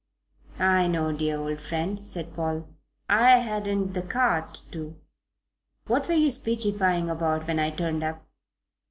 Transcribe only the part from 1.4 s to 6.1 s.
friend," said Paul. "I 'adn't the 'cart to." "What